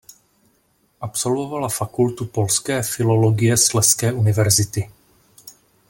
Absolvovala 1.01 1.69
Fakultu 1.69 2.25
polské 2.25 2.83
filologie 2.83 3.57
Slezské 3.57 4.13
univerzity. 4.13 4.89